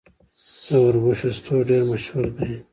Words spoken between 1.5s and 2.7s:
ډیر مشهور دی.